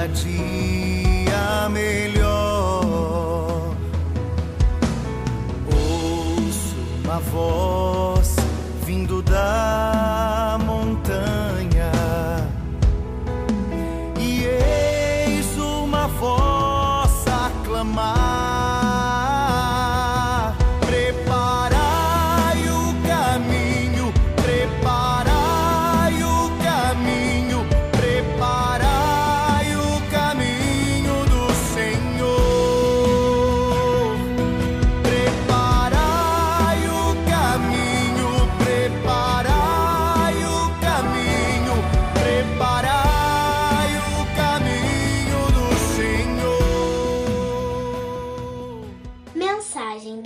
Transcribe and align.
cada 0.00 0.08
dia 0.08 1.68
melhor. 1.68 2.84
Ouço 5.66 6.76
uma 7.04 7.18
voz 7.18 7.79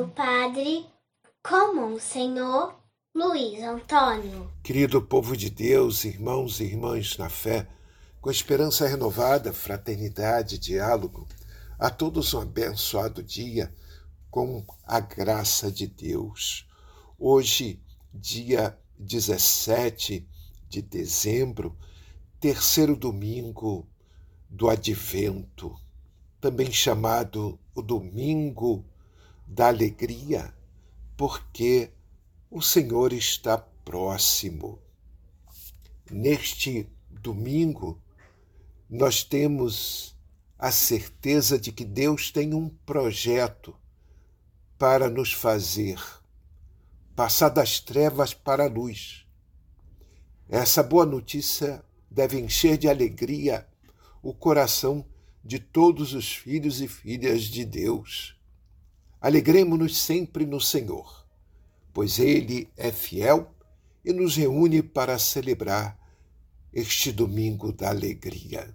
do 0.00 0.08
Padre 0.08 0.86
Comum 1.42 2.00
Senhor 2.00 2.74
Luiz 3.14 3.62
Antônio. 3.62 4.50
Querido 4.62 5.02
povo 5.02 5.36
de 5.36 5.50
Deus, 5.50 6.06
irmãos 6.06 6.58
e 6.58 6.64
irmãs 6.64 7.18
na 7.18 7.28
fé, 7.28 7.68
com 8.18 8.30
esperança 8.30 8.88
renovada, 8.88 9.52
fraternidade, 9.52 10.58
diálogo, 10.58 11.28
a 11.78 11.90
todos 11.90 12.32
um 12.32 12.40
abençoado 12.40 13.22
dia 13.22 13.74
com 14.30 14.64
a 14.84 15.00
graça 15.00 15.70
de 15.70 15.86
Deus. 15.86 16.66
Hoje, 17.18 17.78
dia 18.10 18.78
17 18.98 20.26
de 20.66 20.80
dezembro, 20.80 21.76
terceiro 22.40 22.96
domingo 22.96 23.86
do 24.48 24.70
Advento, 24.70 25.76
também 26.40 26.72
chamado 26.72 27.60
o 27.74 27.82
Domingo 27.82 28.89
da 29.50 29.66
Alegria, 29.66 30.54
porque 31.16 31.90
o 32.48 32.62
Senhor 32.62 33.12
está 33.12 33.58
próximo. 33.58 34.78
Neste 36.08 36.88
domingo, 37.10 38.00
nós 38.88 39.24
temos 39.24 40.16
a 40.56 40.70
certeza 40.70 41.58
de 41.58 41.72
que 41.72 41.84
Deus 41.84 42.30
tem 42.30 42.54
um 42.54 42.68
projeto 42.68 43.76
para 44.78 45.10
nos 45.10 45.32
fazer 45.32 46.00
passar 47.16 47.48
das 47.48 47.80
trevas 47.80 48.32
para 48.32 48.64
a 48.64 48.68
luz. 48.68 49.26
Essa 50.48 50.82
boa 50.82 51.04
notícia 51.04 51.84
deve 52.08 52.38
encher 52.38 52.78
de 52.78 52.88
alegria 52.88 53.66
o 54.22 54.32
coração 54.32 55.04
de 55.44 55.58
todos 55.58 56.14
os 56.14 56.32
filhos 56.32 56.80
e 56.80 56.86
filhas 56.86 57.42
de 57.42 57.64
Deus. 57.64 58.39
Alegremos-nos 59.20 59.98
sempre 59.98 60.46
no 60.46 60.58
Senhor, 60.58 61.26
pois 61.92 62.18
Ele 62.18 62.70
é 62.74 62.90
fiel 62.90 63.54
e 64.02 64.14
nos 64.14 64.34
reúne 64.34 64.82
para 64.82 65.18
celebrar 65.18 65.98
este 66.72 67.12
domingo 67.12 67.70
da 67.70 67.90
alegria. 67.90 68.74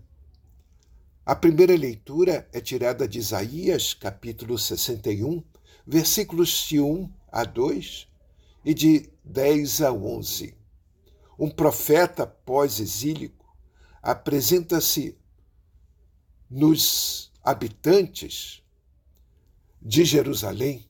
A 1.26 1.36
primeira 1.36 1.76
leitura 1.76 2.48
é 2.54 2.62
tirada 2.62 3.08
de 3.08 3.18
Isaías, 3.18 3.96
capítulo 3.96 4.56
61, 4.60 5.44
versículos 5.88 6.68
de 6.68 6.80
1 6.80 7.12
a 7.32 7.44
2 7.44 8.08
e 8.64 8.74
de 8.76 9.10
10 9.24 9.82
a 9.82 9.92
11. 9.92 10.56
Um 11.40 11.50
profeta 11.50 12.28
pós-exílico 12.28 13.52
apresenta-se 14.00 15.18
nos 16.48 17.32
habitantes 17.44 18.64
de 19.86 20.04
Jerusalém 20.04 20.84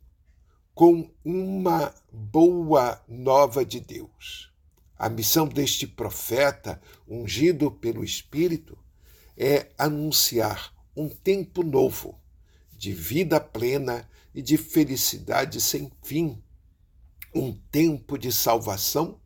com 0.74 1.12
uma 1.24 1.94
boa 2.10 3.04
nova 3.10 3.66
de 3.66 3.82
Deus. 3.82 4.54
A 4.98 5.10
missão 5.10 5.46
deste 5.46 5.86
profeta, 5.86 6.82
ungido 7.06 7.70
pelo 7.70 8.06
Espírito, 8.06 8.78
é 9.36 9.70
anunciar 9.78 10.74
um 10.96 11.10
tempo 11.10 11.62
novo, 11.62 12.18
de 12.72 12.94
vida 12.94 13.38
plena 13.38 14.10
e 14.34 14.42
de 14.42 14.56
felicidade 14.56 15.60
sem 15.60 15.92
fim. 16.02 16.42
Um 17.34 17.52
tempo 17.52 18.18
de 18.18 18.32
salvação 18.32 19.20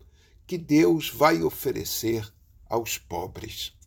que 0.48 0.58
Deus 0.58 1.12
vai 1.12 1.44
oferecer 1.44 2.28
aos 2.66 2.98
pobres. 2.98 3.78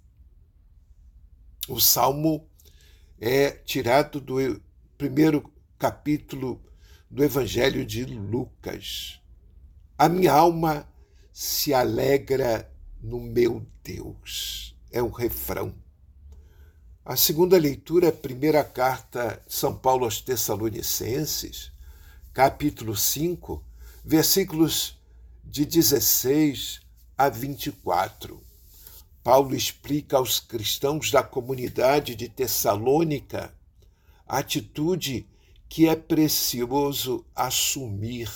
O 1.68 1.80
salmo 1.80 2.48
é 3.20 3.50
tirado 3.50 4.20
do 4.20 4.62
primeiro 4.96 5.51
capítulo 5.82 6.62
do 7.10 7.24
Evangelho 7.24 7.84
de 7.84 8.04
Lucas. 8.04 9.20
A 9.98 10.08
minha 10.08 10.32
alma 10.32 10.88
se 11.32 11.74
alegra 11.74 12.72
no 13.02 13.18
meu 13.18 13.66
Deus. 13.82 14.76
É 14.92 15.02
o 15.02 15.08
refrão. 15.08 15.74
A 17.04 17.16
segunda 17.16 17.58
leitura 17.58 18.06
é 18.06 18.08
a 18.10 18.12
primeira 18.12 18.62
carta 18.62 19.42
São 19.48 19.76
Paulo 19.76 20.04
aos 20.04 20.20
Tessalonicenses, 20.20 21.72
capítulo 22.32 22.94
5, 22.94 23.60
versículos 24.04 24.96
de 25.42 25.64
16 25.64 26.80
a 27.18 27.28
24. 27.28 28.40
Paulo 29.20 29.52
explica 29.56 30.16
aos 30.16 30.38
cristãos 30.38 31.10
da 31.10 31.24
comunidade 31.24 32.14
de 32.14 32.28
Tessalônica 32.28 33.52
a 34.28 34.38
atitude 34.38 35.26
que 35.72 35.88
é 35.88 35.96
precioso 35.96 37.24
assumir 37.34 38.30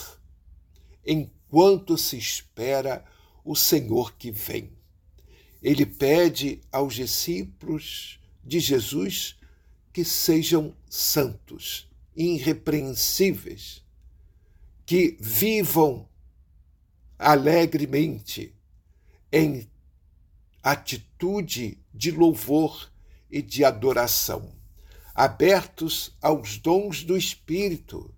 enquanto 1.05 1.99
se 1.99 2.17
espera 2.17 3.05
o 3.45 3.55
Senhor 3.55 4.17
que 4.17 4.31
vem. 4.31 4.73
Ele 5.63 5.85
pede 5.85 6.63
aos 6.73 6.95
discípulos 6.95 8.19
de 8.43 8.59
Jesus 8.59 9.37
que 9.93 10.03
sejam 10.03 10.75
santos, 10.89 11.87
irrepreensíveis, 12.17 13.85
que 14.87 15.19
vivam 15.21 16.09
alegremente 17.19 18.55
em 19.31 19.71
atitude 20.63 21.77
de 21.93 22.11
louvor 22.13 22.91
e 23.31 23.43
de 23.43 23.63
adoração, 23.63 24.51
abertos 25.17 26.15
aos 26.21 26.59
dons 26.59 27.03
do 27.03 27.17
Espírito 27.17 28.15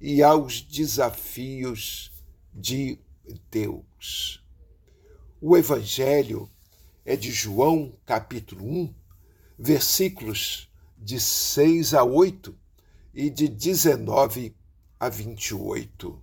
e 0.00 0.24
aos 0.24 0.60
desafios 0.60 2.10
de 2.52 2.98
Deus. 3.48 4.44
O 5.40 5.56
Evangelho 5.56 6.50
é 7.04 7.14
de 7.14 7.30
João, 7.30 7.92
capítulo 8.04 8.66
1, 8.66 8.94
versículos 9.56 10.68
de 10.98 11.20
6 11.20 11.94
a 11.94 12.02
8 12.02 12.52
e 13.14 13.30
de 13.30 13.46
19 13.46 14.52
a 14.98 15.08
28. 15.08 16.20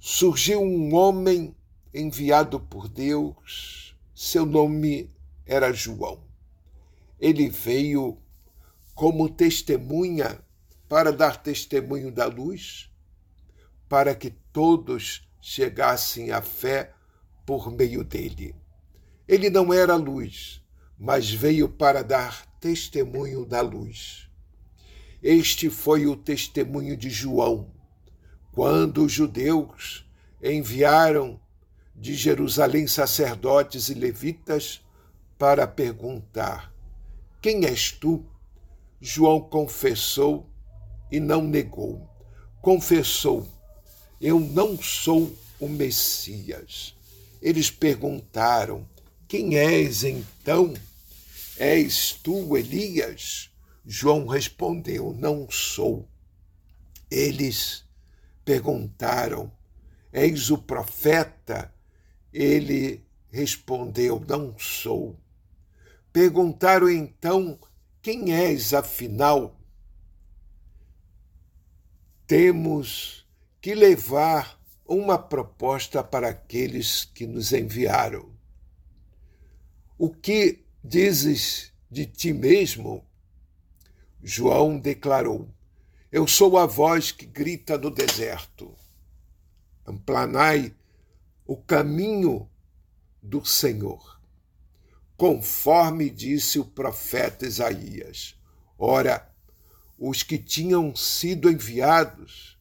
Surgiu 0.00 0.60
um 0.60 0.92
homem 0.96 1.54
enviado 1.94 2.58
por 2.58 2.88
Deus, 2.88 3.96
seu 4.12 4.44
nome 4.44 5.08
era 5.46 5.72
João. 5.72 6.20
Ele 7.20 7.48
veio 7.48 8.18
como 8.94 9.28
testemunha 9.28 10.40
para 10.88 11.10
dar 11.12 11.42
testemunho 11.42 12.12
da 12.12 12.26
luz, 12.26 12.90
para 13.88 14.14
que 14.14 14.30
todos 14.52 15.28
chegassem 15.40 16.30
à 16.30 16.40
fé 16.40 16.92
por 17.46 17.70
meio 17.70 18.04
dele. 18.04 18.54
Ele 19.26 19.50
não 19.50 19.72
era 19.72 19.96
luz, 19.96 20.62
mas 20.98 21.30
veio 21.30 21.68
para 21.68 22.02
dar 22.02 22.46
testemunho 22.60 23.44
da 23.44 23.60
luz. 23.60 24.28
Este 25.22 25.70
foi 25.70 26.06
o 26.06 26.16
testemunho 26.16 26.96
de 26.96 27.08
João, 27.08 27.72
quando 28.52 29.04
os 29.04 29.12
judeus 29.12 30.06
enviaram 30.42 31.40
de 31.94 32.14
Jerusalém 32.14 32.86
sacerdotes 32.86 33.88
e 33.88 33.94
levitas 33.94 34.84
para 35.38 35.66
perguntar: 35.66 36.72
Quem 37.40 37.64
és 37.64 37.92
tu? 37.92 38.26
João 39.04 39.40
confessou 39.40 40.48
e 41.10 41.18
não 41.18 41.42
negou: 41.42 42.08
confessou: 42.60 43.48
Eu 44.20 44.38
não 44.38 44.80
sou 44.80 45.36
o 45.58 45.68
Messias. 45.68 46.94
Eles 47.42 47.68
perguntaram: 47.68 48.88
Quem 49.26 49.58
és 49.58 50.04
então? 50.04 50.72
És 51.58 52.12
tu 52.22 52.56
Elias? 52.56 53.50
João 53.84 54.24
respondeu: 54.28 55.12
Não 55.18 55.50
sou. 55.50 56.08
Eles 57.10 57.84
perguntaram: 58.44 59.50
És 60.12 60.48
o 60.48 60.58
profeta? 60.58 61.74
Ele 62.32 63.04
respondeu: 63.32 64.24
Não 64.28 64.56
sou. 64.56 65.18
Perguntaram 66.12 66.88
então: 66.88 67.58
Quem 68.02 68.32
és 68.32 68.74
afinal? 68.74 69.56
Temos 72.26 73.24
que 73.60 73.76
levar 73.76 74.60
uma 74.84 75.16
proposta 75.16 76.02
para 76.02 76.30
aqueles 76.30 77.04
que 77.04 77.28
nos 77.28 77.52
enviaram. 77.52 78.28
O 79.96 80.10
que 80.10 80.64
dizes 80.82 81.72
de 81.88 82.04
ti 82.04 82.32
mesmo? 82.32 83.06
João 84.20 84.80
declarou: 84.80 85.48
Eu 86.10 86.26
sou 86.26 86.58
a 86.58 86.66
voz 86.66 87.12
que 87.12 87.24
grita 87.24 87.78
no 87.78 87.88
deserto. 87.88 88.74
Amplanai 89.86 90.74
o 91.46 91.56
caminho 91.56 92.50
do 93.22 93.44
Senhor, 93.44 94.11
conforme 95.22 96.10
disse 96.10 96.58
o 96.58 96.64
profeta 96.64 97.46
Isaías. 97.46 98.34
Ora, 98.76 99.30
os 99.96 100.24
que 100.24 100.36
tinham 100.36 100.96
sido 100.96 101.48
enviados 101.48 102.58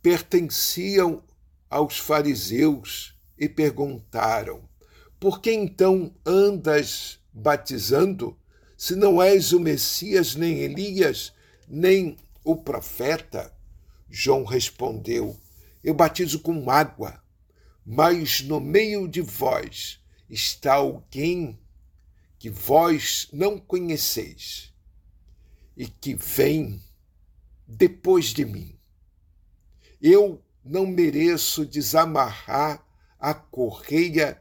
pertenciam 0.00 1.20
aos 1.68 1.98
fariseus 1.98 3.18
e 3.36 3.48
perguntaram: 3.48 4.62
Por 5.18 5.40
que 5.40 5.50
então 5.50 6.14
andas 6.24 7.18
batizando, 7.32 8.38
se 8.76 8.94
não 8.94 9.20
és 9.20 9.50
o 9.50 9.58
Messias, 9.58 10.36
nem 10.36 10.60
Elias, 10.60 11.32
nem 11.66 12.16
o 12.44 12.54
profeta? 12.54 13.52
João 14.08 14.44
respondeu: 14.44 15.36
Eu 15.82 15.94
batizo 15.94 16.38
com 16.38 16.70
água, 16.70 17.20
mas 17.84 18.40
no 18.40 18.60
meio 18.60 19.08
de 19.08 19.20
vós 19.20 19.98
está 20.28 20.74
alguém 20.74 21.58
que 22.38 22.50
vós 22.50 23.28
não 23.32 23.58
conheceis 23.58 24.72
e 25.76 25.86
que 25.86 26.14
vem 26.14 26.82
depois 27.66 28.26
de 28.26 28.44
mim. 28.44 28.78
Eu 30.00 30.42
não 30.64 30.86
mereço 30.86 31.64
desamarrar 31.66 32.84
a 33.18 33.34
correia 33.34 34.40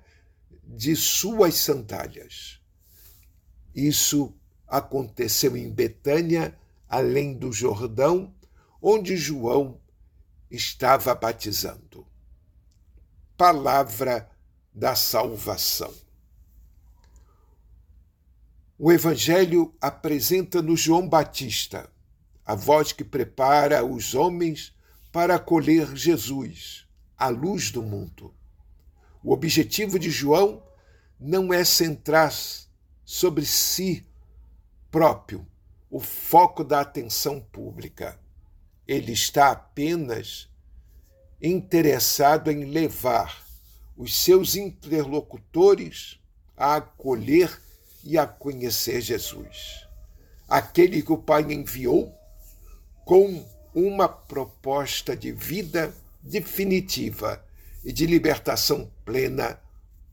de 0.64 0.96
suas 0.96 1.56
sandálias. 1.56 2.60
Isso 3.74 4.34
aconteceu 4.68 5.56
em 5.56 5.72
Betânia, 5.72 6.58
além 6.88 7.34
do 7.34 7.52
Jordão, 7.52 8.34
onde 8.82 9.18
João 9.18 9.80
estava 10.52 11.16
batizando 11.16 12.08
palavra 13.38 14.28
da 14.78 14.94
salvação. 14.94 15.92
O 18.78 18.92
Evangelho 18.92 19.74
apresenta-nos 19.82 20.80
João 20.80 21.10
Batista, 21.10 21.90
a 22.46 22.54
voz 22.54 22.92
que 22.92 23.04
prepara 23.04 23.84
os 23.84 24.14
homens 24.14 24.72
para 25.12 25.34
acolher 25.34 25.96
Jesus, 25.96 26.86
a 27.18 27.28
luz 27.28 27.72
do 27.72 27.82
mundo. 27.82 28.32
O 29.24 29.34
objetivo 29.34 29.98
de 29.98 30.12
João 30.12 30.62
não 31.20 31.52
é 31.52 31.66
centrar 31.66 32.32
sobre 33.04 33.48
si 33.48 34.06
próprio 34.92 35.44
o 35.90 36.00
foco 36.00 36.64
da 36.64 36.82
atenção 36.82 37.40
pública. 37.40 38.20
Ele 38.88 39.14
está 39.14 39.50
apenas 39.50 40.48
interessado 41.42 42.52
em 42.52 42.66
levar 42.66 43.47
os 43.98 44.16
seus 44.16 44.56
interlocutores 44.56 46.20
a 46.56 46.76
acolher 46.76 47.60
e 48.04 48.18
a 48.18 48.28
conhecer 48.28 49.02
Jesus, 49.02 49.88
aquele 50.48 51.02
que 51.02 51.12
o 51.12 51.18
Pai 51.18 51.42
enviou 51.52 52.16
com 53.04 53.44
uma 53.74 54.08
proposta 54.08 55.16
de 55.16 55.32
vida 55.32 55.94
definitiva 56.22 57.44
e 57.84 57.92
de 57.92 58.06
libertação 58.06 58.92
plena 59.04 59.60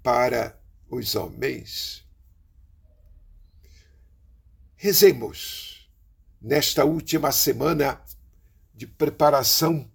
para 0.03 0.59
os 0.89 1.15
homens. 1.15 2.05
Rezemos 4.77 5.91
nesta 6.41 6.85
última 6.85 7.33
semana 7.33 8.03
de 8.75 8.87
preparação 8.87 9.91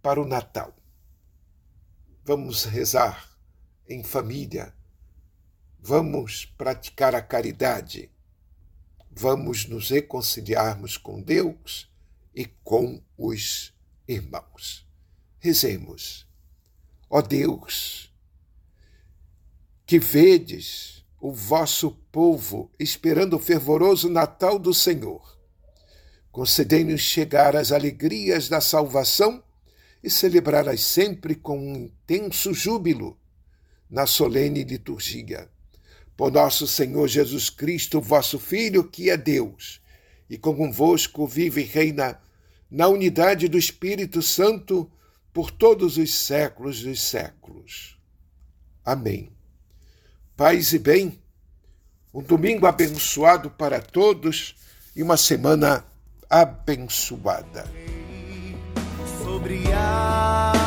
para 0.00 0.20
o 0.20 0.26
Natal. 0.26 0.74
Vamos 2.24 2.64
rezar 2.64 3.31
em 3.92 4.02
família. 4.02 4.74
Vamos 5.78 6.46
praticar 6.46 7.14
a 7.14 7.20
caridade. 7.20 8.10
Vamos 9.10 9.66
nos 9.66 9.90
reconciliarmos 9.90 10.96
com 10.96 11.20
Deus 11.20 11.90
e 12.34 12.46
com 12.46 13.02
os 13.18 13.74
irmãos. 14.08 14.88
Rezemos. 15.38 16.26
Ó 17.10 17.20
Deus, 17.20 18.10
que 19.84 19.98
vedes 19.98 21.04
o 21.20 21.32
vosso 21.32 21.90
povo 22.10 22.70
esperando 22.78 23.36
o 23.36 23.38
fervoroso 23.38 24.08
Natal 24.08 24.58
do 24.58 24.72
Senhor, 24.72 25.38
concedei-nos 26.30 27.02
chegar 27.02 27.54
às 27.54 27.70
alegrias 27.70 28.48
da 28.48 28.60
salvação 28.60 29.44
e 30.02 30.08
celebrá-las 30.08 30.80
sempre 30.80 31.34
com 31.34 31.58
um 31.58 31.76
intenso 31.76 32.54
júbilo 32.54 33.20
na 33.92 34.06
solene 34.06 34.64
liturgia. 34.64 35.50
Por 36.16 36.32
nosso 36.32 36.66
Senhor 36.66 37.06
Jesus 37.06 37.50
Cristo, 37.50 38.00
vosso 38.00 38.38
Filho, 38.38 38.84
que 38.84 39.10
é 39.10 39.16
Deus, 39.16 39.82
e 40.30 40.38
convosco 40.38 41.26
vive 41.26 41.60
e 41.60 41.64
reina 41.64 42.18
na 42.70 42.88
unidade 42.88 43.48
do 43.48 43.58
Espírito 43.58 44.22
Santo 44.22 44.90
por 45.32 45.50
todos 45.50 45.98
os 45.98 46.14
séculos 46.14 46.82
dos 46.82 47.02
séculos. 47.02 47.98
Amém. 48.82 49.30
Paz 50.34 50.72
e 50.72 50.78
bem, 50.78 51.20
um 52.14 52.22
domingo 52.22 52.66
abençoado 52.66 53.50
para 53.50 53.80
todos 53.80 54.56
e 54.96 55.02
uma 55.02 55.18
semana 55.18 55.84
abençoada 56.30 57.70
sobre 59.22 59.62
a 59.72 60.61